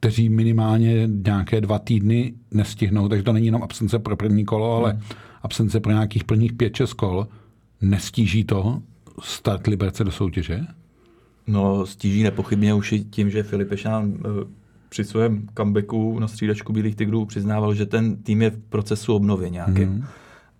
[0.00, 4.92] kteří minimálně nějaké dva týdny nestihnou, takže to není jenom absence pro první kolo, ale
[4.92, 5.00] hmm.
[5.42, 7.26] absence pro nějakých plných pět, šest kol,
[7.80, 8.82] nestíží to
[9.20, 10.60] start Liberce do soutěže?
[11.46, 14.46] No, stíží nepochybně už i tím, že Filip Ešán eh,
[14.88, 19.50] při svém comebacku na střídačku Bílých tigrů přiznával, že ten tým je v procesu obnovy
[19.50, 19.88] nějakým.
[19.88, 20.04] Hmm.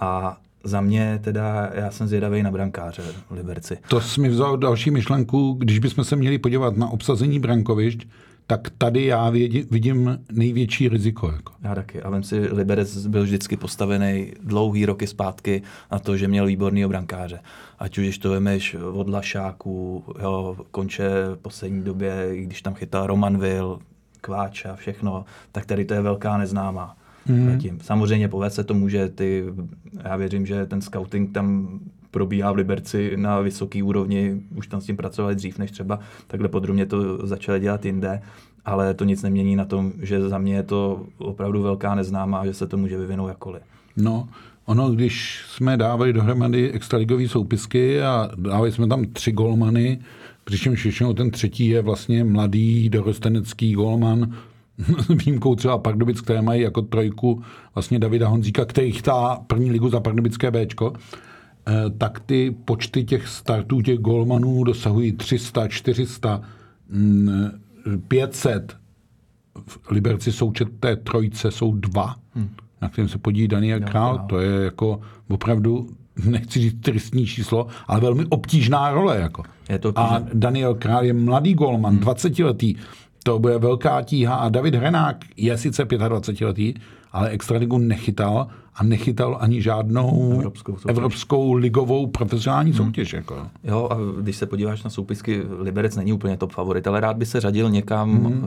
[0.01, 3.79] A za mě teda, já jsem zvědavý na brankáře Liberci.
[3.89, 8.09] To jsi mi vzal další myšlenku, když bychom se měli podívat na obsazení brankovišť,
[8.47, 9.31] tak tady já
[9.71, 11.33] vidím největší riziko.
[11.33, 11.53] Jako.
[11.63, 12.03] Já taky.
[12.03, 16.87] A vím si, Liberec byl vždycky postavený dlouhý roky zpátky na to, že měl výborný
[16.87, 17.41] brankáře.
[17.79, 23.39] Ať už to vemeš od Lašáku, jo, konče v poslední době, když tam chytal Roman
[23.39, 23.79] Will,
[24.21, 26.97] Kváča, všechno, tak tady to je velká neznámá.
[27.27, 27.51] Mm.
[27.53, 27.81] Zatím.
[27.81, 29.45] Samozřejmě povede se to může, ty,
[30.05, 31.79] já věřím, že ten scouting tam
[32.17, 36.49] probíhá v Liberci na vysoké úrovni, už tam s tím pracovali dřív, než třeba takhle
[36.49, 38.23] podrobně to začali dělat jinde,
[38.65, 42.55] ale to nic nemění na tom, že za mě je to opravdu velká neznámá, že
[42.55, 43.63] se to může vyvinout jakkoliv.
[43.97, 44.29] No,
[44.67, 49.99] ono, když jsme dávali dohromady extraligové soupisky a dávali jsme tam tři golmany,
[50.45, 54.33] přičemž většinou ten třetí je vlastně mladý dorostenecký golman,
[55.09, 57.43] výjimkou třeba Pardubic, které mají jako trojku
[57.75, 60.93] vlastně Davida Honzíka, který chytá první ligu za pardubické Bčko,
[61.99, 66.43] tak ty počty těch startů, těch golmanů dosahují 300, 400,
[68.09, 68.77] 500.
[69.67, 72.49] V Liberci součet té trojce jsou dva, hmm.
[72.83, 74.27] na kterém se podíjí Daniel Král.
[74.29, 75.89] To je jako opravdu,
[76.25, 79.19] nechci říct tristní číslo, ale velmi obtížná role.
[79.21, 79.43] Jako.
[79.69, 82.01] Je to a Daniel Král je mladý golman, hmm.
[82.01, 82.75] 20 letý.
[83.23, 84.35] To bude velká tíha.
[84.35, 86.75] A David Hrenák je sice 25 letý,
[87.13, 92.77] ale extraligu nechytal a nechytal ani žádnou evropskou, evropskou ligovou profesionální hmm.
[92.77, 93.13] soutěž.
[93.13, 93.47] Jako.
[93.65, 97.27] Jo, a když se podíváš na soupisky, Liberec není úplně top favorit, ale rád by
[97.27, 98.45] se řadil někam, hmm.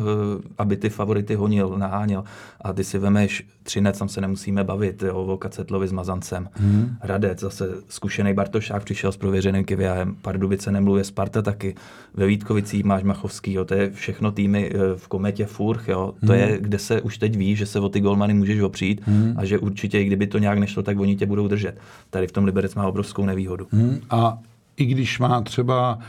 [0.58, 2.24] aby ty favority honil, naháněl.
[2.62, 6.50] A ty si vemeš Třinec, tam se nemusíme bavit, jo, o Kacetlovi s Mazancem.
[6.54, 6.96] Hmm.
[7.02, 11.76] Radec, zase zkušený Bartošák přišel s prověřeným Kiviahem, Pardubice nemluvě, Sparta taky.
[12.14, 16.14] Ve Vítkovicích máš Machovský, jo, to je všechno týmy eh, v kometě Furch, jo.
[16.20, 16.42] To hmm.
[16.42, 19.34] je, kde se už teď ví, že se o ty golmany můžeš opřít hmm.
[19.38, 21.80] a že určitě, i kdyby to nějak nešlo, tak oni tě budou držet.
[22.10, 23.68] Tady v tom Liberec má obrovskou nevýhodu.
[23.72, 24.00] Hmm.
[24.10, 24.40] A
[24.78, 26.00] i když má třeba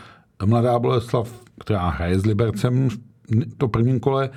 [0.44, 2.88] mladá Boleslav, která hraje s Libercem
[3.58, 4.30] to prvním kole,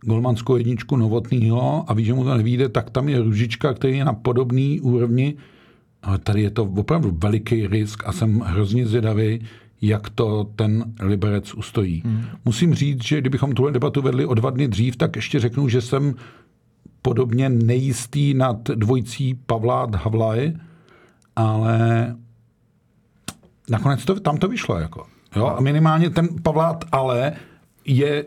[0.00, 4.04] golmanskou jedničku Novotnýho a ví, že mu to nevíde, tak tam je Ružička, který je
[4.04, 5.34] na podobný úrovni.
[6.02, 9.40] Ale tady je to opravdu veliký risk a jsem hrozně zvědavý,
[9.82, 12.02] jak to ten Liberec ustojí.
[12.04, 12.24] Hmm.
[12.44, 15.80] Musím říct, že kdybychom tuhle debatu vedli o dva dny dřív, tak ještě řeknu, že
[15.80, 16.14] jsem
[17.06, 20.52] podobně nejistý nad dvojcí Pavlát Havlaj,
[21.36, 21.78] ale
[23.70, 24.78] nakonec to, tam to vyšlo.
[24.78, 25.06] Jako.
[25.36, 25.46] Jo?
[25.46, 27.32] A minimálně ten Pavlát ale
[27.84, 28.24] je,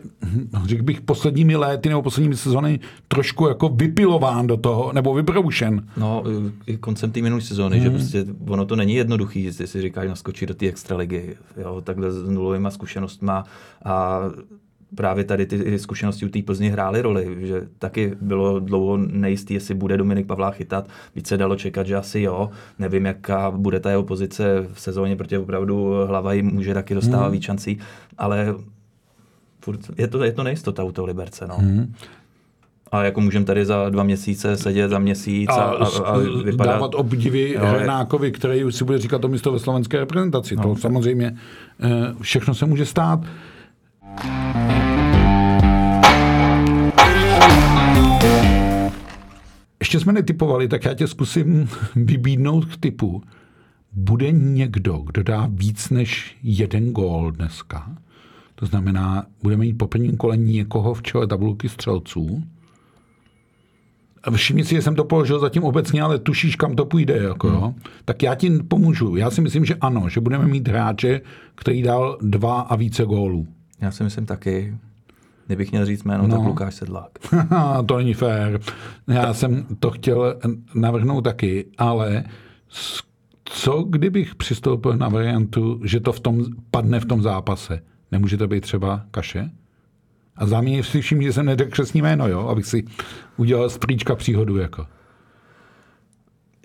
[0.64, 5.88] řekl bych, posledními léty nebo posledními sezóny trošku jako vypilován do toho, nebo vybroušen.
[5.96, 6.24] No,
[6.80, 7.84] koncem té minulé sezóny, hmm.
[7.84, 12.12] že prostě ono to není jednoduchý, jestli si říkáš naskočit do té extraligy, jo, takhle
[12.12, 13.32] s nulovými zkušenostmi
[13.84, 14.20] a
[14.94, 19.74] právě tady ty zkušenosti u té Plzni hrály roli, že taky bylo dlouho nejistý, jestli
[19.74, 20.88] bude Dominik Pavlá chytat.
[21.16, 22.50] Víc se dalo čekat, že asi jo.
[22.78, 27.24] Nevím, jaká bude ta jeho pozice v sezóně, protože opravdu hlava jim může taky dostávat
[27.24, 27.32] hmm.
[27.32, 27.78] víc šancí,
[28.18, 28.54] ale
[29.60, 31.46] furt, je to, je to nejistota u toho Liberce.
[31.46, 31.56] No.
[31.56, 31.94] Hmm.
[32.92, 36.72] A jako můžeme tady za dva měsíce sedět za měsíc a, a, a vypadat...
[36.72, 40.56] dávat obdivy jo, Hrenákovi, který si bude říkat to místo ve slovenské reprezentaci.
[40.56, 40.62] No.
[40.62, 41.36] To samozřejmě
[41.80, 41.88] eh,
[42.20, 43.20] všechno se může stát.
[49.88, 53.22] Ještě jsme netypovali, tak já tě zkusím vybídnout k typu.
[53.92, 57.96] Bude někdo, kdo dá víc než jeden gól dneska?
[58.54, 62.42] To znamená, budeme mít po prvním kole někoho v čele tabulky střelců.
[64.22, 67.16] A všimni si, že jsem to položil zatím obecně, ale tušíš, kam to půjde.
[67.16, 67.74] Jako, hmm.
[68.04, 69.16] Tak já ti pomůžu.
[69.16, 71.20] Já si myslím, že ano, že budeme mít hráče,
[71.54, 73.46] který dal dva a více gólů.
[73.80, 74.74] Já si myslím taky.
[75.48, 76.36] Kdybych měl říct jméno, no.
[76.36, 77.18] tak Lukáš Sedlák.
[77.86, 78.60] to není fér.
[79.08, 80.36] Já jsem to chtěl
[80.74, 82.24] navrhnout taky, ale
[83.44, 87.80] co kdybych přistoupil na variantu, že to v tom padne v tom zápase?
[88.12, 89.50] Nemůže to být třeba kaše?
[90.36, 92.48] A za mě si všim, že jsem nedal křesní jméno, jo?
[92.48, 92.84] abych si
[93.36, 94.56] udělal strýčka příhodu.
[94.56, 94.86] Jako.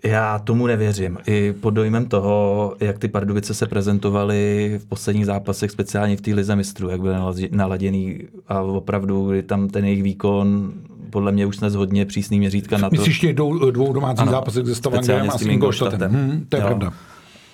[0.03, 1.17] Já tomu nevěřím.
[1.27, 6.33] I pod dojmem toho, jak ty Pardubice se prezentovaly v posledních zápasech, speciálně v té
[6.33, 7.15] lize mistrů, jak byly
[7.51, 10.73] naladěný a opravdu, kdy tam ten jejich výkon
[11.09, 12.95] podle mě už jsme hodně přísný měřítka na to.
[12.95, 16.11] Myslíš těch dvou, domácích zápasech ze Stavangerem a s Ingolstadtem.
[16.11, 16.67] Hmm, to je jo.
[16.67, 16.93] pravda.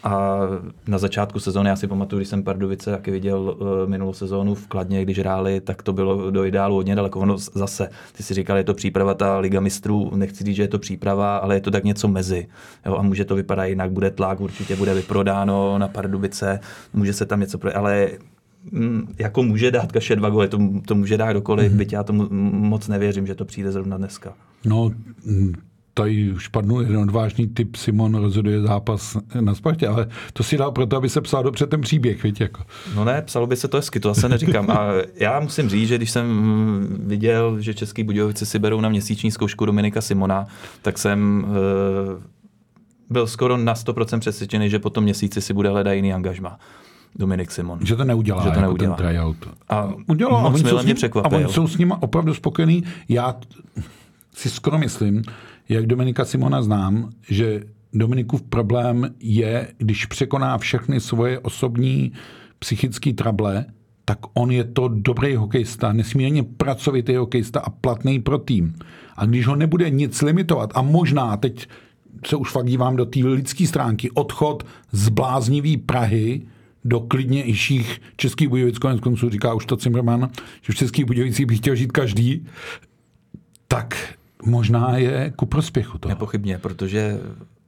[0.04, 0.40] A
[0.88, 4.68] na začátku sezóny, já si pamatuju, když jsem Pardubice taky viděl uh, minulou sezónu v
[4.68, 7.20] Kladně, když hráli, tak to bylo do ideálu hodně daleko.
[7.20, 10.68] Ono zase, ty si říkal, je to příprava, ta Liga mistrů, nechci říct, že je
[10.68, 12.48] to příprava, ale je to tak něco mezi.
[12.86, 16.60] Jo, a může to vypadat jinak, bude tlak, určitě bude vyprodáno na Pardubice,
[16.94, 17.78] může se tam něco pro...
[17.78, 18.10] ale
[18.72, 21.78] mm, jako může dát Kaše dva góly, to, to může dát kdokoliv, mm-hmm.
[21.78, 24.34] byť já tomu moc nevěřím, že to přijde zrovna dneska.
[24.66, 24.92] No,
[26.04, 30.72] tady už padnul jeden odvážný typ, Simon rozhoduje zápas na Spartě, ale to si dal
[30.72, 32.64] proto, aby se psal dobře ten příběh, víte, jako.
[32.96, 34.72] No ne, psalo by se to hezky, to zase neříkám.
[34.72, 39.32] A já musím říct, že když jsem viděl, že Český Budějovice si berou na měsíční
[39.32, 40.46] zkoušku Dominika Simona,
[40.82, 42.24] tak jsem uh,
[43.10, 46.60] byl skoro na 100% přesvědčený, že po tom měsíci si bude hledat jiný angažma.
[47.16, 47.80] Dominik Simon.
[47.86, 48.96] Že to neudělá, že to jako neudělá.
[48.96, 49.38] ten tryout.
[49.70, 51.38] A udělal, moc a mě překvapil.
[51.38, 52.84] A oni jsou s nimi opravdu spokojení.
[53.10, 53.36] Já
[54.39, 55.23] si skoro myslím,
[55.69, 62.12] jak Dominika Simona znám, že Dominikův problém je, když překoná všechny svoje osobní
[62.60, 63.65] psychické trable,
[64.06, 68.75] tak on je to dobrý hokejista, nesmírně pracovitý hokejista a platný pro tým.
[69.15, 71.67] A když ho nebude nic limitovat, a možná teď
[72.25, 76.41] se už fakt dívám do té lidské stránky, odchod z bláznivý Prahy
[76.86, 80.30] do klidnějších Českých Budějovic, konec konců říká už to Zimmerman,
[80.62, 82.45] že v Českých Budějovicích by chtěl žít každý,
[83.67, 86.10] tak možná je ku prospěchu toho.
[86.10, 87.19] Nepochybně, protože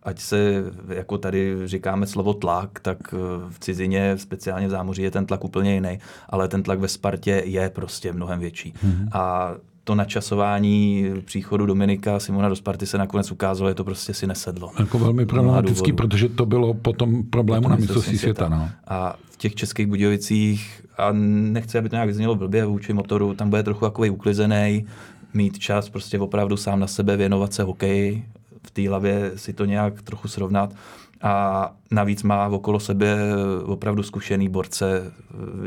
[0.04, 3.18] ať se, jako tady říkáme slovo tlak, tak eh,
[3.50, 7.44] v cizině, speciálně v zámoří, je ten tlak úplně jiný, ale ten tlak ve Spartě
[7.46, 8.74] je prostě mnohem větší.
[8.74, 9.10] Mm-hmm.
[9.12, 9.54] A
[9.84, 14.72] to načasování příchodu Dominika Simona do Sparty se nakonec ukázalo, je to prostě si nesedlo.
[14.80, 18.46] Jako velmi problematický, protože to bylo potom problému na mistrovství světa.
[18.46, 18.70] světa no.
[18.88, 23.50] A v těch českých Budějovicích, a nechci, aby to nějak vyznělo blbě vůči motoru, tam
[23.50, 24.86] bude trochu takový uklizený,
[25.34, 28.26] mít čas prostě opravdu sám na sebe věnovat se hokeji,
[28.68, 30.74] v té hlavě si to nějak trochu srovnat
[31.22, 33.18] a navíc má okolo sebe
[33.64, 35.14] opravdu zkušený borce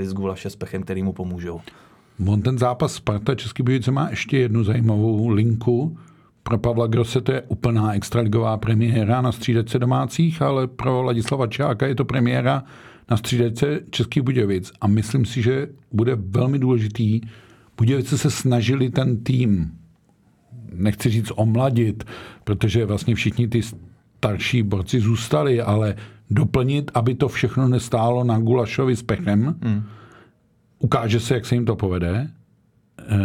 [0.02, 1.60] z Gulaše s Pechem, který mu pomůžou.
[2.26, 5.98] On ten zápas Sparta Český Budějovice má ještě jednu zajímavou linku.
[6.42, 11.86] Pro Pavla Grosse to je úplná extraligová premiéra na střídece domácích, ale pro Ladislava Čáka
[11.86, 12.64] je to premiéra
[13.10, 14.72] na střídece Českých Budějovic.
[14.80, 17.20] A myslím si, že bude velmi důležitý
[17.76, 19.72] Budějovice se snažili ten tým,
[20.72, 22.04] nechci říct omladit,
[22.44, 23.60] protože vlastně všichni ty
[24.18, 25.96] starší borci zůstali, ale
[26.30, 29.54] doplnit, aby to všechno nestálo na Gulašovi s Pechem.
[29.62, 29.82] Hmm.
[30.78, 32.30] Ukáže se, jak se jim to povede.
[33.00, 33.18] E,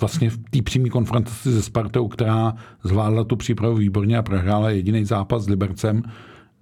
[0.00, 5.04] vlastně v té přímé konfrontaci se Spartou, která zvládla tu přípravu výborně a prohrála jediný
[5.04, 6.02] zápas s Libercem,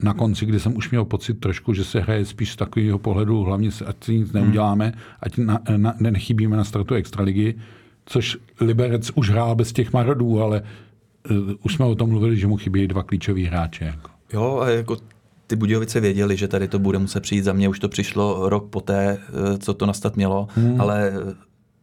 [0.03, 3.43] na konci, kdy jsem už měl pocit trošku, že se hraje spíš z takového pohledu,
[3.43, 7.55] hlavně ať si nic neuděláme, ať na, na, nechybíme na startu extraligy,
[8.07, 10.63] což Liberec už hrál bez těch marodů, ale
[11.31, 13.85] uh, už jsme o tom mluvili, že mu chybí dva klíčoví hráče.
[13.85, 14.11] Jako.
[14.33, 14.97] Jo, a jako
[15.47, 17.45] ty Budějovice věděli, že tady to bude muset přijít.
[17.45, 20.81] Za mě už to přišlo rok poté, eh, co to nastat mělo, hmm.
[20.81, 21.13] ale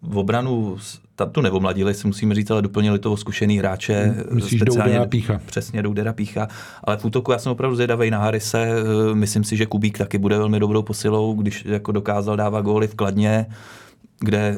[0.01, 0.77] v obranu
[1.25, 4.15] tu nevomladili, si musíme říct, ale doplnili toho zkušený hráče.
[4.31, 5.41] Myslíš speciálně, Pícha.
[5.45, 6.47] Přesně, Doudera Pícha.
[6.83, 8.69] Ale v útoku já jsem opravdu zvědavý na Harise.
[9.13, 12.95] Myslím si, že Kubík taky bude velmi dobrou posilou, když jako dokázal dávat góly v
[12.95, 13.45] Kladně,
[14.19, 14.57] kde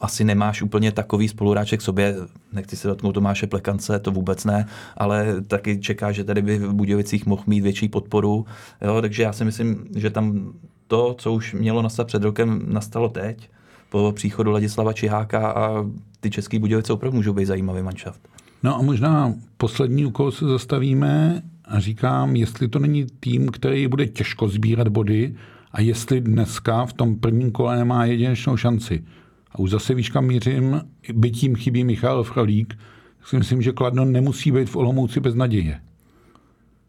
[0.00, 2.16] asi nemáš úplně takový spoluhráček k sobě,
[2.52, 4.66] nechci se dotknout Tomáše Plekance, to vůbec ne,
[4.96, 8.46] ale taky čeká, že tady by v Budějovicích mohl mít větší podporu,
[8.82, 10.52] jo, takže já si myslím, že tam
[10.86, 13.48] to, co už mělo nastat před rokem, nastalo teď
[13.90, 15.84] po příchodu Ladislava Čiháka a
[16.20, 18.28] ty český Budějovice opravdu můžou být zajímavý manšaft.
[18.62, 24.06] No a možná poslední úkol se zastavíme a říkám, jestli to není tým, který bude
[24.06, 25.34] těžko sbírat body
[25.72, 29.04] a jestli dneska v tom prvním kole nemá jedinečnou šanci.
[29.52, 30.80] A už zase víš, kam mířím,
[31.12, 32.78] byť tím chybí Michal Frolík,
[33.24, 35.80] si myslím, že Kladno nemusí být v Olomouci bez naděje.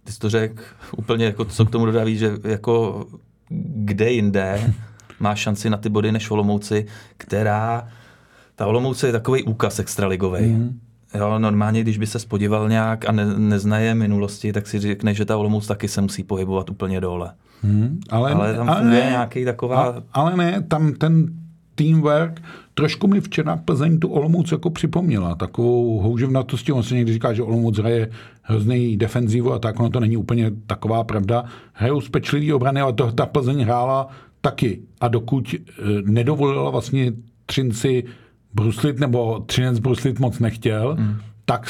[0.03, 0.63] Ty jsi to řekl
[0.97, 3.05] úplně, jako, co k tomu dodaví, že jako
[3.75, 4.73] kde jinde
[5.19, 6.86] má šanci na ty body než Olomouci,
[7.17, 7.88] která,
[8.56, 10.47] ta Olomouce je takový úkaz extraligový.
[10.47, 10.80] Mm.
[11.13, 15.25] Jo, normálně, když by se spodíval nějak a ne, neznaje minulosti, tak si řekne, že
[15.25, 17.32] ta Olomouc taky se musí pohybovat úplně dole.
[17.63, 19.84] Hmm, ale, ale tam ale funguje ne, nějaký taková...
[19.84, 21.34] Ale, ale ne, tam ten
[21.75, 22.41] teamwork,
[22.73, 27.43] trošku mi včera Plzeň tu Olomouc jako připomněla, takovou houževnatosti, on se někdy říká, že
[27.43, 28.10] Olomouc hraje
[28.41, 31.43] hrozný defenzivu a tak, ono to není úplně taková pravda.
[31.73, 34.08] Hrajou z pečlivý obrany, ale to ta Plzeň hrála
[34.41, 34.82] taky.
[35.02, 35.60] A dokud e,
[36.02, 37.13] nedovolila vlastně
[37.45, 38.04] Třinci
[38.54, 41.17] bruslit, nebo Třinec bruslit moc nechtěl, hmm.
[41.45, 41.67] tak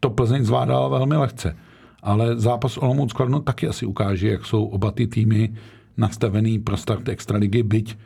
[0.00, 1.56] to Plzeň zvládala velmi lehce.
[2.02, 5.54] Ale zápas Olomouc Kladno taky asi ukáže, jak jsou oba ty týmy
[5.96, 7.96] nastavený pro start extraligy, byť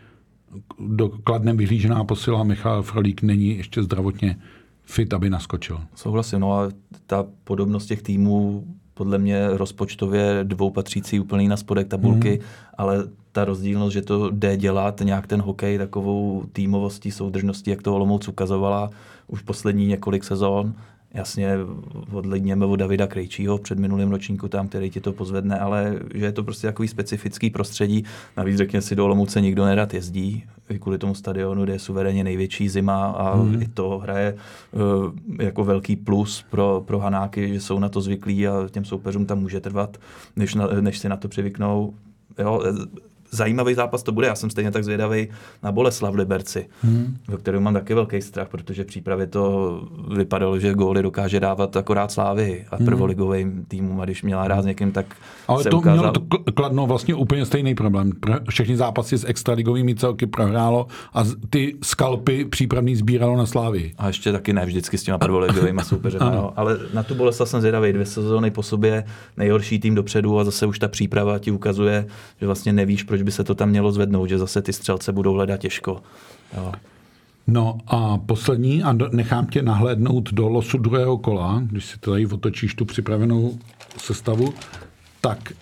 [0.78, 4.36] do Kladnem vyhlížená posila Michal Frolík není ještě zdravotně
[4.84, 5.80] fit, aby naskočil.
[5.94, 6.68] Souhlasím, no a
[7.06, 12.46] ta podobnost těch týmů podle mě rozpočtově dvou patřící úplně na spodek tabulky, mm.
[12.78, 13.04] ale
[13.36, 18.28] ta rozdílnost, že to jde dělat nějak ten hokej takovou týmovostí, soudržností, jak to Olomouc
[18.28, 18.90] ukazovala
[19.28, 20.74] už poslední několik sezón,
[21.14, 21.56] jasně
[22.12, 26.32] odledněme od Davida Krejčího před minulým ročníku tam, který ti to pozvedne, ale že je
[26.32, 28.04] to prostě takový specifický prostředí.
[28.36, 32.24] Navíc řekně si do Olomouce nikdo nerad jezdí, i kvůli tomu stadionu, kde je suverénně
[32.24, 33.62] největší zima a hmm.
[33.62, 34.34] i to hraje
[34.72, 39.26] uh, jako velký plus pro, pro Hanáky, že jsou na to zvyklí a těm soupeřům
[39.26, 39.96] tam může trvat,
[40.36, 41.94] než, na, než si na to přivyknou.
[42.38, 42.62] Jo,
[43.30, 44.26] zajímavý zápas to bude.
[44.26, 45.28] Já jsem stejně tak zvědavý
[45.62, 47.16] na Boleslav Liberci, hmm.
[47.28, 49.80] ve kterém mám taky velký strach, protože v přípravě to
[50.16, 52.86] vypadalo, že góly dokáže dávat akorát Slávy a hmm.
[52.86, 55.06] prvoligovým týmům a když měla hrát s někým, tak
[55.48, 55.98] Ale se to ukázal...
[55.98, 58.10] mělo to kladno vlastně úplně stejný problém.
[58.48, 63.92] Všechny zápasy s extraligovými celky prohrálo a ty skalpy přípravný sbíralo na Slávy.
[63.98, 66.18] A ještě taky ne vždycky s těma prvoligovými soupeři.
[66.20, 66.52] no.
[66.56, 67.92] Ale na tu Boleslav jsem zvědavý.
[67.92, 69.04] Dvě sezóny po sobě
[69.36, 72.06] nejhorší tým dopředu a zase už ta příprava ti ukazuje,
[72.40, 75.32] že vlastně nevíš, proč by se to tam mělo zvednout, že zase ty střelce budou
[75.32, 76.02] hledat těžko.
[76.56, 76.72] Jo.
[77.46, 82.74] No a poslední, a nechám tě nahlédnout do losu druhého kola, když si tady otočíš
[82.74, 83.58] tu připravenou
[83.96, 84.54] sestavu,
[85.20, 85.52] tak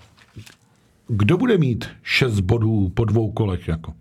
[1.08, 3.68] kdo bude mít šest bodů po dvou kolech?
[3.68, 3.94] Jako?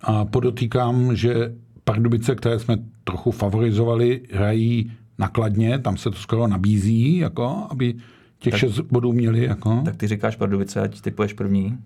[0.00, 7.16] A podotýkám, že Pardubice, které jsme trochu favorizovali, hrají nakladně, tam se to skoro nabízí,
[7.16, 7.94] jako, aby
[8.40, 9.44] těch tak, šest bodů měli.
[9.44, 9.82] Jako.
[9.84, 11.78] Tak ty říkáš Pardubice, ať ty poješ první?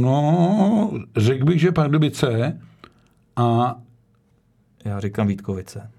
[0.00, 2.60] No, řekl bych, že Pardubice
[3.36, 3.78] a...
[4.84, 5.90] Já říkám Vítkovice.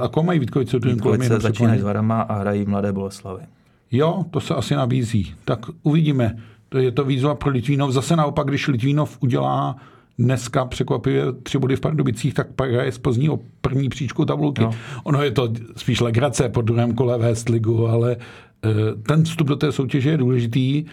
[0.00, 0.78] A koho mají Vítkovice?
[0.78, 3.42] Vítkovice začínají s Varama a hrají Mladé Boleslavy.
[3.90, 5.34] Jo, to se asi nabízí.
[5.44, 6.36] Tak uvidíme.
[6.68, 7.92] To je to výzva pro Litvínov.
[7.92, 9.76] Zase naopak, když Litvínov udělá
[10.18, 14.62] dneska překvapivě tři body v Pardubicích, tak pak je z o první příčku tabulky.
[14.62, 14.70] No.
[15.04, 18.16] Ono je to spíš legrace po druhém kole vést ligu, ale
[18.64, 20.84] Eh, ten vstup do té soutěže je důležitý.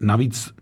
[0.00, 0.54] Navíc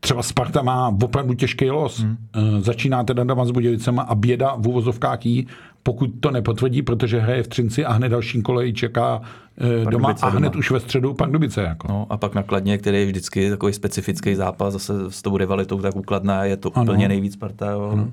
[0.00, 2.00] třeba Sparta má opravdu těžký los.
[2.00, 2.16] Hmm.
[2.36, 5.46] Eh, začíná teda doma s Budějicema a běda v úvozovkách jí,
[5.86, 9.20] pokud to nepotvrdí, protože hraje v Třinci a hned dalším kole čeká
[9.58, 10.58] eh, doma a hned doma.
[10.58, 11.62] už ve středu Pardubice.
[11.62, 11.88] Jako.
[11.88, 15.96] No, a pak nakladně, který je vždycky takový specifický zápas, zase s tou rivalitou tak
[15.96, 16.92] ukladná, je to ano.
[16.92, 17.70] úplně nejvíc Sparta.
[17.70, 17.88] Jo.
[17.92, 18.10] Ano.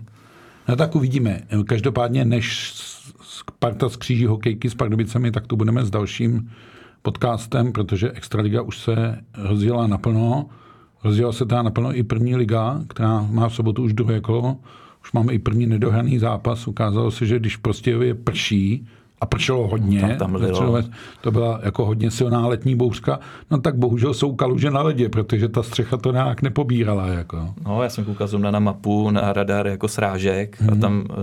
[0.68, 1.42] No tak uvidíme.
[1.66, 2.74] Každopádně, než
[3.22, 6.52] Sparta skříží hokejky s Pardubicemi, tak to budeme s dalším
[7.02, 10.46] podcastem, protože Extraliga už se rozjela naplno.
[11.04, 14.58] Rozjela se teda naplno i první liga, která má v sobotu už druhé kolo.
[15.04, 16.68] Už máme i první nedohraný zápas.
[16.68, 18.88] Ukázalo se, že když prostě je prší,
[19.22, 20.02] a pršelo hodně.
[20.02, 20.78] Tam, tam začalo,
[21.22, 23.20] to byla jako hodně silná letní bouřka.
[23.52, 27.08] No tak bohužel jsou kaluže na ledě, protože ta střecha to nějak nepobírala.
[27.08, 27.54] Jako.
[27.66, 30.70] No, já jsem koukal na, na mapu, na radar jako srážek hmm.
[30.70, 30.82] a mhm.
[30.82, 31.14] tam e,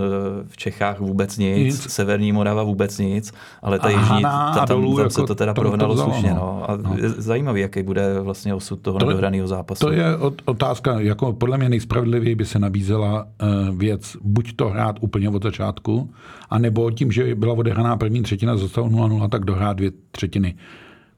[0.47, 3.33] v Čechách vůbec nic, nic, Severní Morava vůbec nic,
[3.63, 6.31] ale ta jižní, ta, tam, dolů, tam jako, se to teda prohnalo to slušně.
[6.31, 6.71] No.
[6.71, 6.97] A no.
[6.97, 9.87] je zajímavý, jaký bude vlastně osud toho to, nedohraného zápasu.
[9.87, 10.05] To je
[10.45, 15.43] otázka, jako podle mě nejspravedlivěji by se nabízela uh, věc, buď to hrát úplně od
[15.43, 16.11] začátku,
[16.51, 17.55] anebo tím, že byla
[17.89, 20.55] odehraná první třetina, zostalo 0-0, tak dohrát dvě třetiny.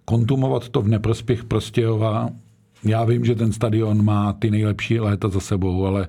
[0.05, 2.31] Kontumovat to v neprospěch Prostějova,
[2.85, 6.09] já vím, že ten stadion má ty nejlepší léta za sebou, ale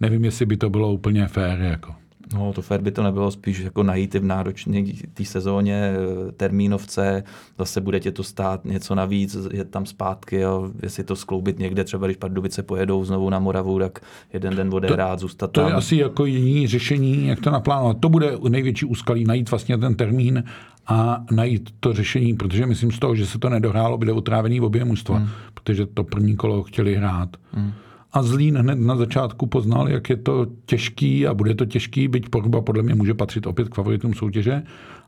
[0.00, 1.60] nevím, jestli by to bylo úplně fér.
[1.60, 1.94] Jako.
[2.34, 4.82] No, to fér by to nebylo, spíš jako najít v náročné
[5.14, 5.92] té sezóně
[6.28, 7.24] eh, termínovce,
[7.58, 11.84] zase bude tě to stát něco navíc, je tam zpátky, jo, jestli to skloubit někde,
[11.84, 13.98] třeba když Pardubice pojedou znovu na Moravu, tak
[14.32, 15.64] jeden den bude rád zůstat to tam.
[15.64, 17.96] To je asi jako jiný řešení, jak to naplánovat.
[18.00, 20.44] To bude největší úskalí, najít vlastně ten termín
[20.86, 24.84] a najít to řešení, protože myslím z toho, že se to nedohrálo, bude utrávený obě
[24.84, 25.28] mužstva, hmm.
[25.54, 27.36] protože to první kolo chtěli hrát.
[27.52, 27.72] Hmm
[28.12, 32.28] a Zlín hned na začátku poznal, jak je to těžký a bude to těžký, byť
[32.28, 34.62] Pogba podle mě může patřit opět k favoritům soutěže.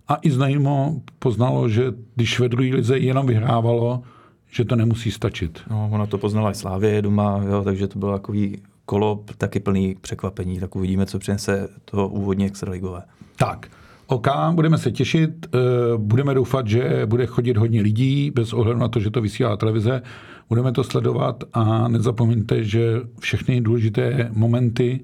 [0.09, 4.03] A i Znajmo poznalo, že když ve druhé lize jenom vyhrávalo,
[4.51, 5.63] že to nemusí stačit.
[5.71, 9.97] No, ona to poznala i Slávě doma, jo, takže to bylo takový kolo taky plný
[10.01, 10.61] překvapení.
[10.61, 13.03] Tak uvidíme, co přinese to úvodně extraligové.
[13.37, 13.69] Tak,
[14.07, 15.59] OK, budeme se těšit, eh,
[15.97, 20.03] budeme doufat, že bude chodit hodně lidí, bez ohledu na to, že to vysílá televize.
[20.49, 25.01] Budeme to sledovat a nezapomeňte, že všechny důležité momenty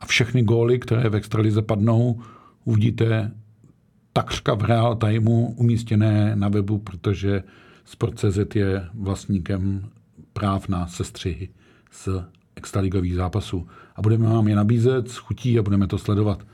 [0.00, 2.20] a všechny góly, které v extralize padnou,
[2.64, 3.30] uvidíte
[4.12, 7.42] takřka v real timeu umístěné na webu, protože
[7.84, 9.88] Sport.cz je vlastníkem
[10.32, 11.48] práv na sestřihy
[11.90, 12.08] z
[12.56, 13.66] extraligových zápasů.
[13.96, 16.46] A budeme vám je nabízet s chutí a budeme to sledovat.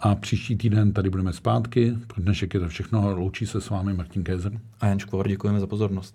[0.00, 1.94] A příští týden tady budeme zpátky.
[2.06, 3.16] Pro dnešek je to všechno.
[3.16, 4.52] Loučí se s vámi Martin Kézer.
[4.80, 6.14] A Jan Škvor, děkujeme za pozornost.